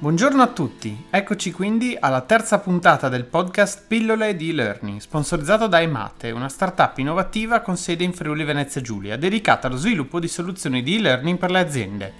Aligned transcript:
Buongiorno 0.00 0.40
a 0.42 0.46
tutti, 0.46 1.06
eccoci 1.10 1.50
quindi 1.50 1.96
alla 1.98 2.20
terza 2.20 2.60
puntata 2.60 3.08
del 3.08 3.24
podcast 3.24 3.82
Pillole 3.88 4.36
di 4.36 4.50
e-learning, 4.50 5.00
sponsorizzato 5.00 5.66
da 5.66 5.80
Emate, 5.80 6.30
una 6.30 6.48
startup 6.48 6.96
innovativa 6.98 7.62
con 7.62 7.76
sede 7.76 8.04
in 8.04 8.12
Friuli 8.12 8.44
Venezia 8.44 8.80
Giulia, 8.80 9.16
dedicata 9.16 9.66
allo 9.66 9.76
sviluppo 9.76 10.20
di 10.20 10.28
soluzioni 10.28 10.84
di 10.84 10.98
e-learning 10.98 11.36
per 11.36 11.50
le 11.50 11.58
aziende. 11.58 12.12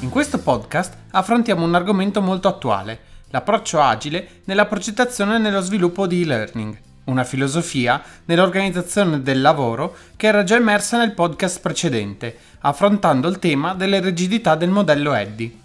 In 0.00 0.10
questo 0.10 0.40
podcast 0.40 0.96
affrontiamo 1.12 1.64
un 1.64 1.76
argomento 1.76 2.20
molto 2.20 2.48
attuale, 2.48 2.98
l'approccio 3.30 3.80
agile 3.80 4.40
nella 4.46 4.66
progettazione 4.66 5.36
e 5.36 5.38
nello 5.38 5.60
sviluppo 5.60 6.08
di 6.08 6.22
e-learning 6.22 6.78
una 7.04 7.24
filosofia 7.24 8.02
nell'organizzazione 8.24 9.22
del 9.22 9.40
lavoro 9.40 9.94
che 10.16 10.26
era 10.26 10.42
già 10.42 10.56
emersa 10.56 10.98
nel 10.98 11.12
podcast 11.12 11.60
precedente, 11.60 12.36
affrontando 12.60 13.28
il 13.28 13.38
tema 13.38 13.74
delle 13.74 14.00
rigidità 14.00 14.54
del 14.54 14.70
modello 14.70 15.14
Eddy. 15.14 15.60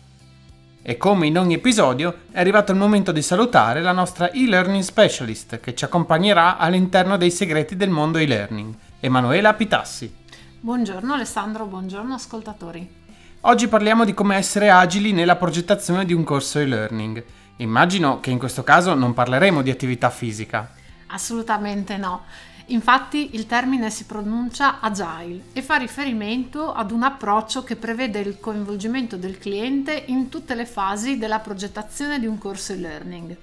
E 0.82 0.98
come 0.98 1.28
in 1.28 1.38
ogni 1.38 1.56
episodio 1.56 2.22
è 2.32 2.40
arrivato 2.40 2.72
il 2.72 2.78
momento 2.78 3.12
di 3.12 3.22
salutare 3.22 3.82
la 3.82 3.92
nostra 3.92 4.32
e-learning 4.32 4.82
specialist 4.82 5.60
che 5.60 5.76
ci 5.76 5.84
accompagnerà 5.84 6.58
all'interno 6.58 7.18
dei 7.18 7.32
segreti 7.32 7.76
del 7.76 7.90
mondo 7.90 8.18
e-learning, 8.18 8.74
Emanuela 9.00 9.54
Pitassi. 9.54 10.14
Buongiorno 10.62 11.14
Alessandro, 11.14 11.66
buongiorno 11.66 12.14
ascoltatori. 12.14 12.98
Oggi 13.42 13.68
parliamo 13.70 14.04
di 14.04 14.14
come 14.14 14.36
essere 14.36 14.70
agili 14.70 15.14
nella 15.14 15.38
progettazione 15.38 16.04
di 16.04 16.14
un 16.14 16.24
corso 16.24 16.60
e-learning. 16.60 17.24
Immagino 17.58 18.20
che 18.20 18.32
in 18.32 18.38
questo 18.38 18.64
caso 18.64 18.94
non 18.94 19.14
parleremo 19.14 19.62
di 19.62 19.70
attività 19.70 20.10
fisica. 20.10 20.72
Assolutamente 21.12 21.98
no. 21.98 22.24
Infatti 22.68 23.30
il 23.34 23.48
termine 23.48 23.90
si 23.90 24.06
pronuncia 24.06 24.80
agile 24.80 25.46
e 25.54 25.62
fa 25.64 25.78
riferimento 25.78 26.72
ad 26.72 26.92
un 26.92 27.02
approccio 27.02 27.64
che 27.64 27.76
prevede 27.76 28.20
il 28.20 28.40
coinvolgimento 28.40 29.18
del 29.18 29.40
cliente 29.40 30.04
in 30.08 30.30
tutte 30.30 30.54
le 30.54 30.68
fasi 30.68 31.18
della 31.18 31.40
progettazione 31.40 32.20
di 32.20 32.28
un 32.28 32.38
corso 32.38 32.74
e-learning. 32.74 33.36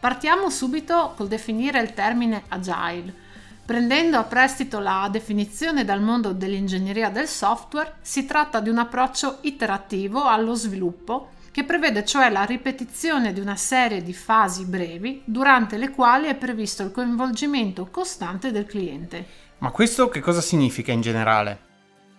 Partiamo 0.00 0.50
subito 0.50 1.12
col 1.16 1.28
definire 1.28 1.80
il 1.80 1.94
termine 1.94 2.42
agile. 2.48 3.14
Prendendo 3.64 4.18
a 4.18 4.24
prestito 4.24 4.80
la 4.80 5.08
definizione 5.10 5.84
dal 5.84 6.02
mondo 6.02 6.32
dell'ingegneria 6.32 7.10
del 7.10 7.28
software, 7.28 7.96
si 8.00 8.24
tratta 8.24 8.58
di 8.58 8.68
un 8.68 8.78
approccio 8.78 9.38
iterativo 9.42 10.24
allo 10.24 10.54
sviluppo 10.54 11.30
che 11.56 11.64
prevede 11.64 12.04
cioè 12.04 12.28
la 12.28 12.44
ripetizione 12.44 13.32
di 13.32 13.40
una 13.40 13.56
serie 13.56 14.02
di 14.02 14.12
fasi 14.12 14.66
brevi 14.66 15.22
durante 15.24 15.78
le 15.78 15.88
quali 15.88 16.26
è 16.26 16.34
previsto 16.34 16.82
il 16.82 16.92
coinvolgimento 16.92 17.88
costante 17.90 18.50
del 18.50 18.66
cliente. 18.66 19.26
Ma 19.60 19.70
questo 19.70 20.10
che 20.10 20.20
cosa 20.20 20.42
significa 20.42 20.92
in 20.92 21.00
generale? 21.00 21.60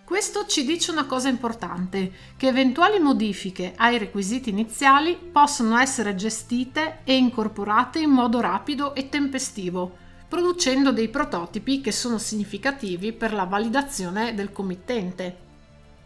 Questo 0.02 0.44
ci 0.46 0.64
dice 0.64 0.90
una 0.90 1.06
cosa 1.06 1.28
importante, 1.28 2.10
che 2.36 2.48
eventuali 2.48 2.98
modifiche 2.98 3.74
ai 3.76 3.98
requisiti 3.98 4.50
iniziali 4.50 5.16
possono 5.30 5.78
essere 5.78 6.16
gestite 6.16 7.02
e 7.04 7.16
incorporate 7.16 8.00
in 8.00 8.10
modo 8.10 8.40
rapido 8.40 8.92
e 8.96 9.08
tempestivo, 9.08 9.96
producendo 10.26 10.90
dei 10.90 11.10
prototipi 11.10 11.80
che 11.80 11.92
sono 11.92 12.18
significativi 12.18 13.12
per 13.12 13.32
la 13.32 13.44
validazione 13.44 14.34
del 14.34 14.50
committente. 14.50 15.46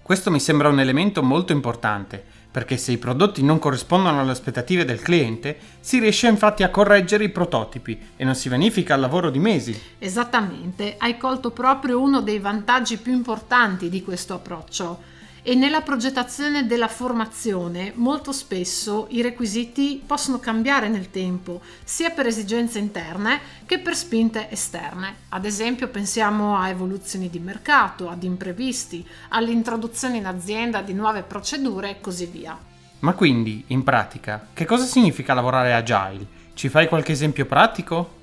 Questo 0.03 0.33
mi 0.33 0.41
sembra 0.41 0.69
un 0.69 0.81
elemento 0.81 1.22
molto 1.22 1.53
importante, 1.53 2.22
perché 2.50 2.77
se 2.77 2.91
i 2.91 2.98
prodotti 2.98 3.45
non 3.45 3.61
corrispondono 3.61 4.20
alle 4.20 4.33
aspettative 4.33 4.84
del 4.84 5.00
cliente, 5.00 5.56
si 5.78 6.00
riesce 6.00 6.27
infatti 6.27 6.64
a 6.64 6.70
correggere 6.70 7.22
i 7.22 7.31
prototipi 7.31 7.98
e 8.17 8.25
non 8.25 8.34
si 8.34 8.48
vanifica 8.48 8.95
il 8.95 9.00
lavoro 9.00 9.30
di 9.30 9.39
mesi. 9.39 9.80
Esattamente, 10.00 10.97
hai 10.98 11.17
colto 11.17 11.53
proprio 11.53 12.00
uno 12.00 12.20
dei 12.20 12.41
vantaggi 12.41 12.98
più 12.98 13.12
importanti 13.12 13.89
di 13.89 14.03
questo 14.03 14.34
approccio 14.34 15.11
e 15.43 15.57
nella 15.57 15.81
progettazione 15.81 16.67
della 16.67 16.86
formazione 16.86 17.92
molto 17.97 18.30
spesso 18.30 19.07
i 19.11 19.23
requisiti 19.23 20.01
possono 20.07 20.39
cambiare 20.39 20.89
nel 20.89 21.11
tempo, 21.11 21.61
sia 21.83 22.11
per 22.11 22.27
esigenze 22.27 22.79
interne 22.79 23.41
che 23.67 23.80
per 23.80 23.97
spinte 23.97 24.48
esterne. 24.51 25.17
Ad 25.30 25.45
esempio 25.45 25.89
pensiamo 25.89 26.57
a 26.57 26.69
evoluzioni 26.69 27.29
di 27.29 27.41
mercato, 27.41 28.08
ad 28.08 28.23
imprevisti, 28.23 29.05
all'introduzione 29.30 30.19
in 30.19 30.27
azienda 30.27 30.80
di 30.80 30.95
nuove 30.95 31.23
procedure 31.23 31.91
e 31.91 32.01
così 32.01 32.27
via. 32.27 32.57
Ma 33.01 33.14
quindi, 33.14 33.64
in 33.69 33.83
pratica, 33.83 34.47
che 34.53 34.64
cosa 34.64 34.85
significa 34.85 35.35
lavorare 35.35 35.74
agile? 35.74 36.41
Ci 36.55 36.69
fai 36.69 36.86
qualche 36.86 37.11
esempio 37.11 37.47
pratico? 37.47 38.20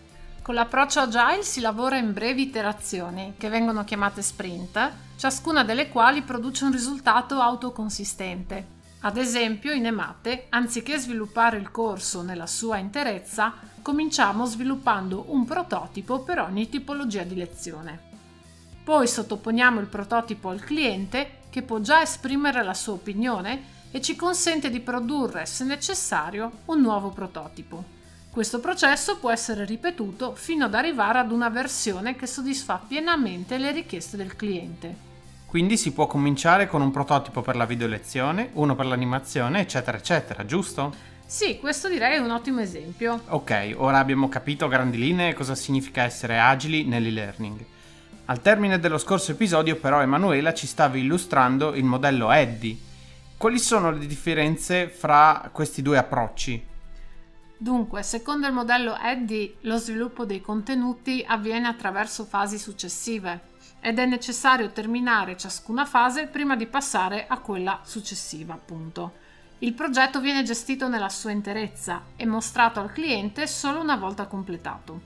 Con 0.49 0.57
l'approccio 0.57 1.01
agile 1.01 1.43
si 1.43 1.61
lavora 1.61 1.97
in 1.97 2.11
brevi 2.11 2.41
iterazioni, 2.41 3.35
che 3.37 3.49
vengono 3.49 3.83
chiamate 3.83 4.23
sprint, 4.23 4.93
ciascuna 5.15 5.63
delle 5.63 5.89
quali 5.89 6.23
produce 6.23 6.65
un 6.65 6.71
risultato 6.71 7.39
autoconsistente. 7.39 8.65
Ad 9.01 9.17
esempio, 9.17 9.73
in 9.73 9.85
Emate, 9.85 10.47
anziché 10.49 10.97
sviluppare 10.97 11.57
il 11.57 11.69
corso 11.69 12.23
nella 12.23 12.47
sua 12.47 12.77
interezza, 12.77 13.53
cominciamo 13.83 14.45
sviluppando 14.45 15.25
un 15.27 15.45
prototipo 15.45 16.21
per 16.23 16.39
ogni 16.39 16.67
tipologia 16.67 17.21
di 17.21 17.35
lezione. 17.35 17.99
Poi 18.83 19.07
sottoponiamo 19.07 19.79
il 19.79 19.85
prototipo 19.85 20.49
al 20.49 20.61
cliente 20.61 21.41
che 21.51 21.61
può 21.61 21.77
già 21.79 22.01
esprimere 22.01 22.63
la 22.63 22.73
sua 22.73 22.93
opinione 22.93 23.65
e 23.91 24.01
ci 24.01 24.15
consente 24.15 24.71
di 24.71 24.79
produrre, 24.79 25.45
se 25.45 25.63
necessario, 25.63 26.61
un 26.65 26.81
nuovo 26.81 27.09
prototipo. 27.09 27.97
Questo 28.31 28.59
processo 28.59 29.17
può 29.17 29.31
essere 29.31 29.65
ripetuto 29.65 30.35
fino 30.35 30.65
ad 30.65 30.75
arrivare 30.75 31.17
ad 31.17 31.31
una 31.31 31.49
versione 31.49 32.15
che 32.15 32.27
soddisfa 32.27 32.79
pienamente 32.87 33.57
le 33.57 33.71
richieste 33.71 34.17
del 34.17 34.35
cliente. 34.35 35.07
Quindi 35.47 35.77
si 35.77 35.91
può 35.93 36.05
cominciare 36.05 36.67
con 36.67 36.81
un 36.81 36.91
prototipo 36.91 37.41
per 37.41 37.55
la 37.55 37.65
video 37.65 37.87
lezione, 37.87 38.51
uno 38.53 38.75
per 38.75 38.85
l'animazione, 38.85 39.61
eccetera, 39.61 39.97
eccetera, 39.97 40.45
giusto? 40.45 40.93
Sì, 41.25 41.57
questo 41.57 41.89
direi 41.89 42.17
è 42.17 42.19
un 42.19 42.29
ottimo 42.29 42.59
esempio. 42.61 43.23
Ok, 43.29 43.73
ora 43.77 43.97
abbiamo 43.97 44.29
capito 44.29 44.65
a 44.65 44.69
grandi 44.69 44.99
linee 44.99 45.33
cosa 45.33 45.55
significa 45.55 46.03
essere 46.03 46.39
agili 46.39 46.85
nell'e-learning. 46.85 47.65
Al 48.25 48.43
termine 48.43 48.77
dello 48.77 48.99
scorso 48.99 49.31
episodio 49.31 49.75
però 49.77 50.01
Emanuela 50.01 50.53
ci 50.53 50.67
stava 50.67 50.97
illustrando 50.97 51.73
il 51.73 51.83
modello 51.83 52.31
Eddy. 52.31 52.79
Quali 53.35 53.57
sono 53.57 53.89
le 53.89 54.05
differenze 54.05 54.87
fra 54.87 55.49
questi 55.51 55.81
due 55.81 55.97
approcci? 55.97 56.68
Dunque, 57.61 58.03
secondo 58.03 58.47
il 58.47 58.53
modello 58.53 58.97
Eddy, 58.97 59.57
lo 59.63 59.75
sviluppo 59.75 60.23
dei 60.23 60.39
contenuti 60.39 61.25
avviene 61.27 61.67
attraverso 61.67 62.23
fasi 62.23 62.57
successive 62.57 63.47
ed 63.81 63.99
è 63.99 64.05
necessario 64.05 64.71
terminare 64.71 65.35
ciascuna 65.35 65.83
fase 65.83 66.27
prima 66.27 66.55
di 66.55 66.67
passare 66.67 67.27
a 67.27 67.37
quella 67.39 67.81
successiva, 67.83 68.53
appunto. 68.53 69.11
Il 69.59 69.73
progetto 69.73 70.21
viene 70.21 70.43
gestito 70.43 70.87
nella 70.87 71.09
sua 71.09 71.31
interezza 71.31 72.03
e 72.15 72.25
mostrato 72.25 72.79
al 72.79 72.93
cliente 72.93 73.45
solo 73.45 73.81
una 73.81 73.97
volta 73.97 74.25
completato. 74.25 75.01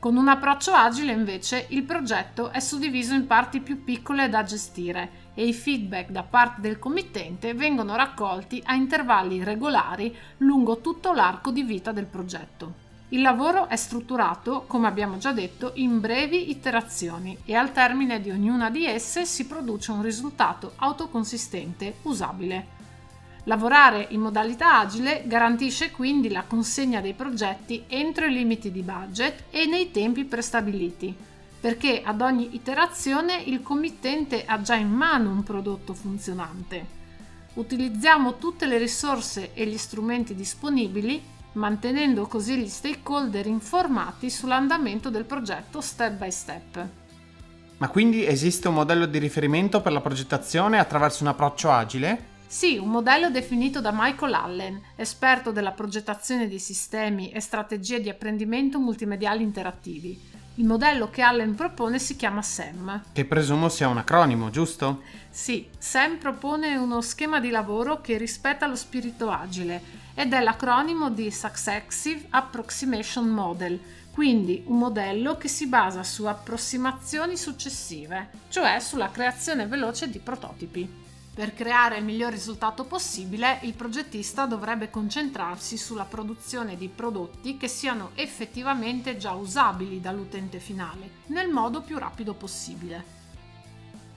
Con 0.00 0.16
un 0.16 0.26
approccio 0.26 0.72
agile 0.72 1.12
invece 1.12 1.66
il 1.68 1.84
progetto 1.84 2.50
è 2.50 2.58
suddiviso 2.58 3.14
in 3.14 3.28
parti 3.28 3.60
più 3.60 3.84
piccole 3.84 4.28
da 4.28 4.42
gestire 4.42 5.25
e 5.38 5.46
i 5.46 5.52
feedback 5.52 6.08
da 6.08 6.22
parte 6.22 6.62
del 6.62 6.78
committente 6.78 7.52
vengono 7.52 7.94
raccolti 7.94 8.62
a 8.64 8.74
intervalli 8.74 9.44
regolari 9.44 10.16
lungo 10.38 10.80
tutto 10.80 11.12
l'arco 11.12 11.50
di 11.50 11.62
vita 11.62 11.92
del 11.92 12.06
progetto. 12.06 12.84
Il 13.10 13.20
lavoro 13.20 13.68
è 13.68 13.76
strutturato, 13.76 14.64
come 14.66 14.88
abbiamo 14.88 15.18
già 15.18 15.32
detto, 15.32 15.72
in 15.74 16.00
brevi 16.00 16.50
iterazioni 16.50 17.36
e 17.44 17.54
al 17.54 17.70
termine 17.70 18.20
di 18.20 18.30
ognuna 18.30 18.70
di 18.70 18.86
esse 18.86 19.26
si 19.26 19.46
produce 19.46 19.92
un 19.92 20.02
risultato 20.02 20.72
autoconsistente 20.76 21.98
usabile. 22.02 22.74
Lavorare 23.44 24.06
in 24.10 24.22
modalità 24.22 24.78
agile 24.78 25.22
garantisce 25.26 25.92
quindi 25.92 26.30
la 26.30 26.44
consegna 26.44 27.00
dei 27.00 27.12
progetti 27.12 27.84
entro 27.86 28.24
i 28.24 28.32
limiti 28.32 28.72
di 28.72 28.82
budget 28.82 29.44
e 29.50 29.66
nei 29.66 29.92
tempi 29.92 30.24
prestabiliti, 30.24 31.14
perché 31.66 32.00
ad 32.04 32.20
ogni 32.20 32.54
iterazione 32.54 33.42
il 33.44 33.60
committente 33.60 34.44
ha 34.44 34.60
già 34.60 34.76
in 34.76 34.88
mano 34.88 35.30
un 35.30 35.42
prodotto 35.42 35.94
funzionante. 35.94 36.86
Utilizziamo 37.54 38.38
tutte 38.38 38.66
le 38.66 38.78
risorse 38.78 39.52
e 39.52 39.66
gli 39.66 39.76
strumenti 39.76 40.36
disponibili, 40.36 41.20
mantenendo 41.54 42.28
così 42.28 42.56
gli 42.56 42.68
stakeholder 42.68 43.46
informati 43.46 44.30
sull'andamento 44.30 45.10
del 45.10 45.24
progetto 45.24 45.80
step 45.80 46.12
by 46.12 46.30
step. 46.30 46.86
Ma 47.78 47.88
quindi 47.88 48.24
esiste 48.24 48.68
un 48.68 48.74
modello 48.74 49.06
di 49.06 49.18
riferimento 49.18 49.80
per 49.80 49.90
la 49.90 50.00
progettazione 50.00 50.78
attraverso 50.78 51.24
un 51.24 51.30
approccio 51.30 51.72
agile? 51.72 52.34
Sì, 52.46 52.78
un 52.78 52.90
modello 52.90 53.28
definito 53.28 53.80
da 53.80 53.90
Michael 53.92 54.34
Allen, 54.34 54.80
esperto 54.94 55.50
della 55.50 55.72
progettazione 55.72 56.46
di 56.46 56.60
sistemi 56.60 57.32
e 57.32 57.40
strategie 57.40 58.00
di 58.00 58.08
apprendimento 58.08 58.78
multimediali 58.78 59.42
interattivi. 59.42 60.35
Il 60.58 60.64
modello 60.64 61.10
che 61.10 61.20
Allen 61.20 61.54
propone 61.54 61.98
si 61.98 62.16
chiama 62.16 62.40
SEM. 62.40 63.02
Che 63.12 63.24
presumo 63.26 63.68
sia 63.68 63.88
un 63.88 63.98
acronimo, 63.98 64.48
giusto? 64.48 65.02
Sì, 65.28 65.68
SEM 65.76 66.16
propone 66.16 66.76
uno 66.76 67.02
schema 67.02 67.40
di 67.40 67.50
lavoro 67.50 68.00
che 68.00 68.16
rispetta 68.16 68.66
lo 68.66 68.74
spirito 68.74 69.28
agile 69.30 69.82
ed 70.14 70.32
è 70.32 70.40
l'acronimo 70.40 71.10
di 71.10 71.30
Successive 71.30 72.28
Approximation 72.30 73.28
Model, 73.28 73.78
quindi 74.12 74.62
un 74.68 74.78
modello 74.78 75.36
che 75.36 75.48
si 75.48 75.66
basa 75.66 76.02
su 76.02 76.24
approssimazioni 76.24 77.36
successive, 77.36 78.30
cioè 78.48 78.80
sulla 78.80 79.10
creazione 79.10 79.66
veloce 79.66 80.08
di 80.08 80.20
prototipi. 80.20 81.04
Per 81.36 81.52
creare 81.52 81.98
il 81.98 82.04
miglior 82.04 82.32
risultato 82.32 82.84
possibile, 82.84 83.58
il 83.64 83.74
progettista 83.74 84.46
dovrebbe 84.46 84.88
concentrarsi 84.88 85.76
sulla 85.76 86.06
produzione 86.06 86.78
di 86.78 86.88
prodotti 86.88 87.58
che 87.58 87.68
siano 87.68 88.12
effettivamente 88.14 89.18
già 89.18 89.32
usabili 89.32 90.00
dall'utente 90.00 90.60
finale, 90.60 91.10
nel 91.26 91.50
modo 91.50 91.82
più 91.82 91.98
rapido 91.98 92.32
possibile. 92.32 93.04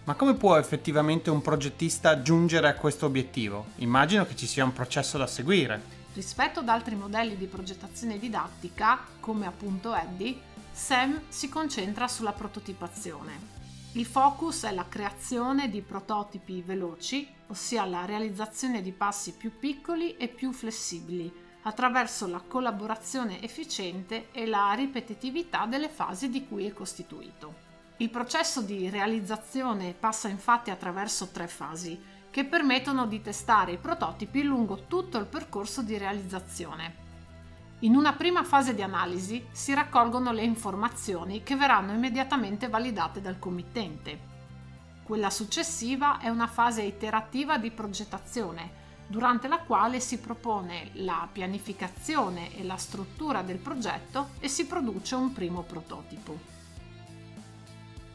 Ma 0.06 0.14
come 0.16 0.36
può 0.36 0.56
effettivamente 0.56 1.30
un 1.30 1.42
progettista 1.42 2.22
giungere 2.22 2.70
a 2.70 2.76
questo 2.76 3.08
obiettivo? 3.08 3.66
Immagino 3.80 4.26
che 4.26 4.38
ci 4.38 4.48
sia 4.48 4.64
un 4.64 4.72
processo 4.72 5.18
da 5.18 5.28
seguire. 5.28 5.82
Rispetto 6.14 6.62
ad 6.62 6.70
altri 6.70 6.96
modelli 6.96 7.36
di 7.36 7.48
progettazione 7.48 8.18
didattica, 8.18 8.98
come 9.20 9.46
appunto 9.46 9.94
Eddie, 9.94 10.40
SEM 10.72 11.24
si 11.28 11.50
concentra 11.50 12.08
sulla 12.08 12.32
prototipazione, 12.32 13.58
il 13.94 14.06
focus 14.06 14.66
è 14.66 14.72
la 14.72 14.86
creazione 14.88 15.68
di 15.68 15.82
prototipi 15.82 16.62
veloci, 16.62 17.28
ossia 17.48 17.86
la 17.86 18.06
realizzazione 18.06 18.84
di 18.84 18.92
passi 18.92 19.34
più 19.34 19.58
piccoli 19.58 20.16
e 20.16 20.28
più 20.28 20.52
flessibili, 20.52 21.34
attraverso 21.64 22.28
la 22.28 22.40
collaborazione 22.40 23.42
efficiente 23.42 24.28
e 24.32 24.46
la 24.46 24.74
ripetitività 24.74 25.66
delle 25.66 25.90
fasi 25.90 26.30
di 26.30 26.48
cui 26.48 26.68
è 26.68 26.74
costituito. 26.74 27.68
Il 27.98 28.12
processo 28.12 28.62
di 28.62 28.90
realizzazione 28.90 29.96
passa 30.00 30.28
infatti 30.28 30.70
attraverso 30.70 31.30
tre 31.30 31.48
fasi, 31.48 32.00
che 32.30 32.46
permettono 32.46 33.08
di 33.08 33.22
testare 33.22 33.72
i 33.72 33.78
prototipi 33.78 34.44
lungo 34.44 34.86
tutto 34.86 35.18
il 35.18 35.26
percorso 35.26 35.82
di 35.82 35.98
realizzazione. 35.98 37.09
In 37.84 37.96
una 37.96 38.12
prima 38.12 38.44
fase 38.44 38.76
di 38.76 38.82
analisi 38.82 39.48
si 39.52 39.74
raccolgono 39.74 40.34
le 40.34 40.44
informazioni 40.44 41.44
che 41.44 41.56
verranno 41.56 41.94
immediatamente 41.94 42.68
validate 42.68 43.22
dal 43.22 43.40
committente. 43.40 44.20
Quella 45.02 45.30
successiva 45.30 46.20
è 46.20 46.28
una 46.28 46.48
fase 46.48 46.82
iterativa 46.82 47.58
di 47.58 47.72
progettazione, 47.72 48.70
durante 49.08 49.48
la 49.48 49.60
quale 49.60 50.02
si 50.02 50.20
propone 50.20 50.90
la 50.96 51.26
pianificazione 51.32 52.54
e 52.58 52.66
la 52.66 52.76
struttura 52.76 53.44
del 53.44 53.60
progetto 53.60 54.32
e 54.42 54.50
si 54.50 54.66
produce 54.66 55.16
un 55.16 55.32
primo 55.32 55.62
prototipo. 55.62 56.59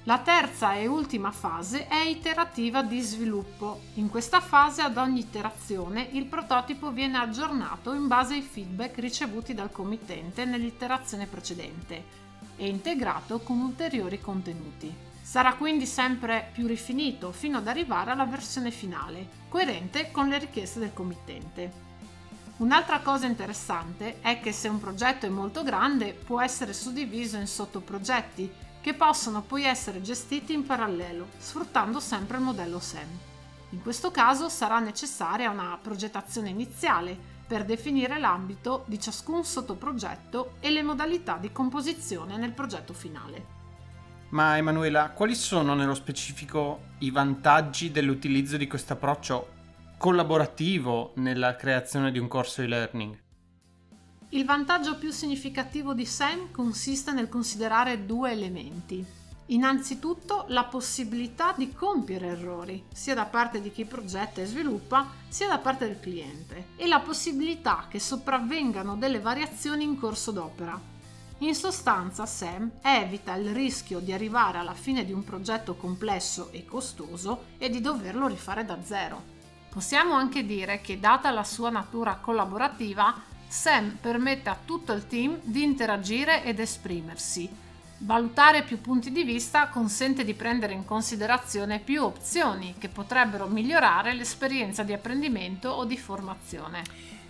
La 0.06 0.18
terza 0.18 0.74
e 0.74 0.86
ultima 0.86 1.30
fase 1.30 1.88
è 1.88 2.02
iterativa 2.04 2.82
di 2.82 3.00
sviluppo. 3.00 3.80
In 3.94 4.10
questa 4.10 4.42
fase 4.42 4.82
ad 4.82 4.98
ogni 4.98 5.20
iterazione 5.20 6.08
il 6.12 6.26
prototipo 6.26 6.90
viene 6.90 7.16
aggiornato 7.16 7.94
in 7.94 8.06
base 8.06 8.34
ai 8.34 8.42
feedback 8.42 8.98
ricevuti 8.98 9.54
dal 9.54 9.72
committente 9.72 10.44
nell'iterazione 10.44 11.26
precedente 11.26 12.04
e 12.56 12.68
integrato 12.68 13.40
con 13.40 13.60
ulteriori 13.60 14.20
contenuti. 14.20 14.94
Sarà 15.22 15.54
quindi 15.54 15.86
sempre 15.86 16.50
più 16.52 16.66
rifinito 16.66 17.32
fino 17.32 17.56
ad 17.56 17.66
arrivare 17.66 18.10
alla 18.10 18.26
versione 18.26 18.70
finale, 18.70 19.26
coerente 19.48 20.10
con 20.10 20.28
le 20.28 20.36
richieste 20.36 20.80
del 20.80 20.92
committente. 20.92 21.72
Un'altra 22.58 23.00
cosa 23.00 23.24
interessante 23.24 24.20
è 24.20 24.38
che 24.38 24.52
se 24.52 24.68
un 24.68 24.78
progetto 24.78 25.24
è 25.24 25.30
molto 25.30 25.62
grande 25.62 26.12
può 26.12 26.42
essere 26.42 26.74
suddiviso 26.74 27.38
in 27.38 27.46
sottoprogetti 27.46 28.63
che 28.84 28.92
possono 28.92 29.40
poi 29.40 29.64
essere 29.64 30.02
gestiti 30.02 30.52
in 30.52 30.66
parallelo, 30.66 31.28
sfruttando 31.38 32.00
sempre 32.00 32.36
il 32.36 32.42
modello 32.42 32.78
SEM. 32.78 33.08
In 33.70 33.80
questo 33.80 34.10
caso 34.10 34.50
sarà 34.50 34.78
necessaria 34.78 35.48
una 35.48 35.78
progettazione 35.80 36.50
iniziale 36.50 37.16
per 37.46 37.64
definire 37.64 38.18
l'ambito 38.18 38.84
di 38.86 39.00
ciascun 39.00 39.42
sottoprogetto 39.42 40.56
e 40.60 40.68
le 40.68 40.82
modalità 40.82 41.38
di 41.38 41.50
composizione 41.50 42.36
nel 42.36 42.52
progetto 42.52 42.92
finale. 42.92 43.46
Ma 44.28 44.58
Emanuela, 44.58 45.12
quali 45.12 45.34
sono 45.34 45.72
nello 45.72 45.94
specifico 45.94 46.88
i 46.98 47.10
vantaggi 47.10 47.90
dell'utilizzo 47.90 48.58
di 48.58 48.66
questo 48.66 48.92
approccio 48.92 49.48
collaborativo 49.96 51.12
nella 51.14 51.56
creazione 51.56 52.12
di 52.12 52.18
un 52.18 52.28
corso 52.28 52.60
e-learning? 52.60 53.23
Il 54.34 54.44
vantaggio 54.44 54.96
più 54.96 55.12
significativo 55.12 55.94
di 55.94 56.04
SEM 56.04 56.50
consiste 56.50 57.12
nel 57.12 57.28
considerare 57.28 58.04
due 58.04 58.32
elementi. 58.32 59.06
Innanzitutto 59.46 60.46
la 60.48 60.64
possibilità 60.64 61.54
di 61.56 61.72
compiere 61.72 62.26
errori, 62.26 62.84
sia 62.92 63.14
da 63.14 63.26
parte 63.26 63.60
di 63.60 63.70
chi 63.70 63.84
progetta 63.84 64.40
e 64.40 64.46
sviluppa, 64.46 65.08
sia 65.28 65.46
da 65.46 65.58
parte 65.58 65.86
del 65.86 66.00
cliente, 66.00 66.70
e 66.74 66.88
la 66.88 66.98
possibilità 66.98 67.86
che 67.88 68.00
sopravvengano 68.00 68.96
delle 68.96 69.20
variazioni 69.20 69.84
in 69.84 69.96
corso 69.96 70.32
d'opera. 70.32 70.80
In 71.38 71.54
sostanza, 71.54 72.26
SEM 72.26 72.72
evita 72.82 73.36
il 73.36 73.54
rischio 73.54 74.00
di 74.00 74.12
arrivare 74.12 74.58
alla 74.58 74.74
fine 74.74 75.04
di 75.04 75.12
un 75.12 75.22
progetto 75.22 75.76
complesso 75.76 76.50
e 76.50 76.64
costoso 76.64 77.44
e 77.58 77.70
di 77.70 77.80
doverlo 77.80 78.26
rifare 78.26 78.64
da 78.64 78.82
zero. 78.82 79.22
Possiamo 79.70 80.14
anche 80.14 80.44
dire 80.44 80.80
che, 80.80 80.98
data 80.98 81.30
la 81.30 81.44
sua 81.44 81.70
natura 81.70 82.16
collaborativa, 82.16 83.32
Sam 83.54 83.98
permette 84.00 84.50
a 84.50 84.58
tutto 84.62 84.92
il 84.92 85.06
team 85.06 85.38
di 85.40 85.62
interagire 85.62 86.42
ed 86.42 86.58
esprimersi. 86.58 87.48
Valutare 87.98 88.64
più 88.64 88.80
punti 88.80 89.12
di 89.12 89.22
vista 89.22 89.68
consente 89.68 90.24
di 90.24 90.34
prendere 90.34 90.72
in 90.72 90.84
considerazione 90.84 91.78
più 91.78 92.02
opzioni 92.02 92.74
che 92.76 92.88
potrebbero 92.88 93.46
migliorare 93.46 94.12
l'esperienza 94.12 94.82
di 94.82 94.92
apprendimento 94.92 95.70
o 95.70 95.84
di 95.84 95.96
formazione. 95.96 96.82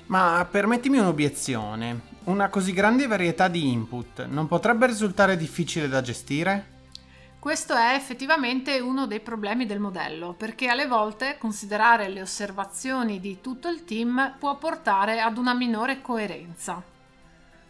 Ma 0.07 0.49
permettimi 0.51 0.97
un'obiezione. 0.97 2.01
Una 2.25 2.49
così 2.49 2.73
grande 2.73 3.07
varietà 3.07 3.49
di 3.49 3.71
input 3.71 4.25
non 4.25 4.49
potrebbe 4.49 4.87
risultare 4.87 5.37
difficile 5.37 5.89
da 5.89 6.01
gestire? 6.01 6.74
Questo 7.45 7.75
è 7.75 7.93
effettivamente 7.93 8.81
uno 8.81 9.07
dei 9.07 9.21
problemi 9.21 9.67
del 9.67 9.79
modello, 9.79 10.33
perché 10.33 10.69
alle 10.69 10.87
volte 10.87 11.37
considerare 11.37 12.09
le 12.09 12.23
osservazioni 12.23 13.21
di 13.21 13.43
tutto 13.43 13.69
il 13.69 13.85
team 13.85 14.37
può 14.39 14.57
portare 14.57 15.21
ad 15.21 15.37
una 15.37 15.53
minore 15.53 16.01
coerenza. 16.01 16.83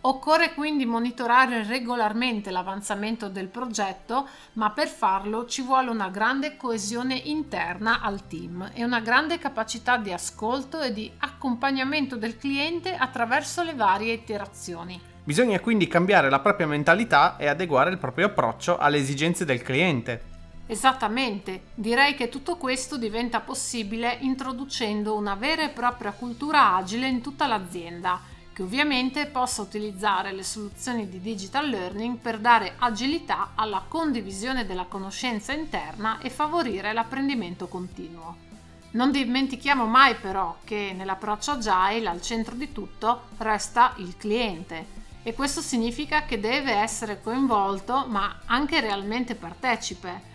Occorre 0.03 0.55
quindi 0.55 0.87
monitorare 0.87 1.65
regolarmente 1.65 2.53
l'avanzamento 2.53 3.29
del 3.29 3.49
progetto, 3.49 4.29
ma 4.53 4.71
per 4.71 4.87
farlo 4.87 5.45
ci 5.45 5.63
vuole 5.63 5.91
una 5.91 6.09
grande 6.09 6.57
coesione 6.57 7.17
interna 7.17 8.01
al 8.01 8.29
team 8.29 8.71
e 8.75 8.85
una 8.85 9.01
grande 9.01 9.39
capacità 9.39 9.97
di 9.97 10.13
ascolto 10.13 10.81
e 10.83 10.93
di 10.93 11.11
accompagnamento 11.19 12.15
del 12.15 12.39
cliente 12.39 12.95
attraverso 12.95 13.65
le 13.65 13.75
varie 13.75 14.13
iterazioni. 14.13 15.14
Bisogna 15.27 15.59
quindi 15.59 15.89
cambiare 15.89 16.29
la 16.29 16.41
propria 16.41 16.67
mentalità 16.67 17.39
e 17.39 17.47
adeguare 17.47 17.89
il 17.89 17.97
proprio 17.97 18.27
approccio 18.27 18.77
alle 18.77 18.99
esigenze 18.99 19.47
del 19.47 19.63
cliente. 19.63 20.33
Esattamente, 20.67 21.63
direi 21.75 22.15
che 22.15 22.29
tutto 22.29 22.57
questo 22.57 22.99
diventa 22.99 23.41
possibile 23.41 24.19
introducendo 24.21 25.17
una 25.17 25.35
vera 25.35 25.63
e 25.63 25.71
propria 25.71 26.13
cultura 26.13 26.75
agile 26.75 27.09
in 27.09 27.23
tutta 27.23 27.47
l'azienda, 27.47 28.21
che 28.53 28.63
ovviamente 28.63 29.25
possa 29.25 29.63
utilizzare 29.63 30.31
le 30.31 30.43
soluzioni 30.43 31.09
di 31.09 31.19
digital 31.23 31.71
learning 31.71 32.19
per 32.19 32.39
dare 32.39 32.75
agilità 32.79 33.53
alla 33.55 33.83
condivisione 33.89 34.67
della 34.67 34.85
conoscenza 34.85 35.55
interna 35.55 36.19
e 36.21 36.29
favorire 36.29 36.93
l'apprendimento 36.93 37.67
continuo. 37.67 38.37
Non 38.91 39.11
dimentichiamo 39.11 39.87
mai 39.87 40.17
però 40.17 40.59
che 40.65 40.93
nell'approccio 40.95 41.53
agile 41.53 42.11
al 42.11 42.21
centro 42.21 42.55
di 42.55 42.73
tutto 42.73 43.23
resta 43.39 43.95
il 43.97 44.19
cliente 44.19 45.01
e 45.27 45.33
questo 45.33 45.63
significa 45.63 46.27
che 46.27 46.39
deve 46.39 46.73
essere 46.73 47.21
coinvolto 47.21 48.07
ma 48.07 48.41
anche 48.45 48.81
realmente 48.81 49.35
partecipe. 49.35 50.33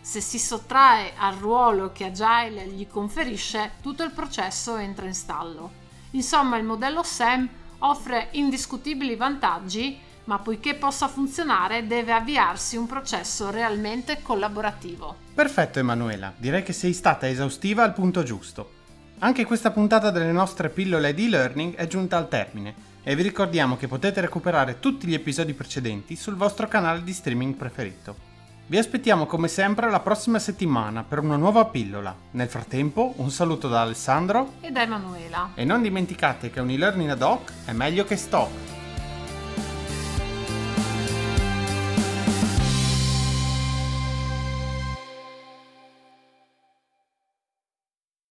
Se 0.00 0.20
si 0.20 0.38
sottrae 0.38 1.12
al 1.16 1.36
ruolo 1.36 1.92
che 1.92 2.06
Agile 2.06 2.66
gli 2.66 2.88
conferisce, 2.88 3.72
tutto 3.82 4.02
il 4.02 4.10
processo 4.10 4.76
entra 4.76 5.06
in 5.06 5.14
stallo. 5.14 5.70
Insomma, 6.12 6.56
il 6.56 6.64
modello 6.64 7.02
SEM 7.02 7.48
offre 7.78 8.28
indiscutibili 8.32 9.14
vantaggi, 9.16 10.00
ma 10.24 10.38
poiché 10.38 10.74
possa 10.74 11.08
funzionare 11.08 11.86
deve 11.86 12.12
avviarsi 12.12 12.76
un 12.76 12.86
processo 12.86 13.50
realmente 13.50 14.22
collaborativo. 14.22 15.16
Perfetto 15.34 15.78
Emanuela, 15.78 16.32
direi 16.36 16.62
che 16.62 16.72
sei 16.72 16.94
stata 16.94 17.28
esaustiva 17.28 17.84
al 17.84 17.92
punto 17.92 18.22
giusto. 18.22 18.80
Anche 19.18 19.44
questa 19.44 19.70
puntata 19.70 20.10
delle 20.10 20.32
nostre 20.32 20.68
pillole 20.68 21.12
di 21.14 21.28
learning 21.28 21.74
è 21.74 21.86
giunta 21.86 22.16
al 22.16 22.28
termine 22.28 22.90
e 23.02 23.16
vi 23.16 23.22
ricordiamo 23.22 23.76
che 23.76 23.88
potete 23.88 24.20
recuperare 24.20 24.78
tutti 24.78 25.06
gli 25.06 25.14
episodi 25.14 25.54
precedenti 25.54 26.16
sul 26.16 26.36
vostro 26.36 26.68
canale 26.68 27.02
di 27.02 27.12
streaming 27.12 27.54
preferito. 27.54 28.30
Vi 28.66 28.78
aspettiamo 28.78 29.26
come 29.26 29.48
sempre 29.48 29.90
la 29.90 30.00
prossima 30.00 30.38
settimana 30.38 31.02
per 31.02 31.18
una 31.18 31.36
nuova 31.36 31.66
pillola. 31.66 32.16
Nel 32.30 32.48
frattempo, 32.48 33.12
un 33.16 33.30
saluto 33.30 33.68
da 33.68 33.82
Alessandro 33.82 34.54
e 34.60 34.70
da 34.70 34.82
Emanuela. 34.82 35.50
E 35.54 35.64
non 35.64 35.82
dimenticate 35.82 36.50
che 36.50 36.60
un 36.60 36.70
e-learning 36.70 37.10
ad 37.10 37.22
hoc 37.22 37.52
è 37.66 37.72
meglio 37.72 38.04
che 38.04 38.16
stock. 38.16 38.71